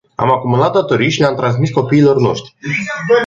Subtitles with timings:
[0.17, 2.55] Am acumulat datorii și le-am transmis copiilor noștri.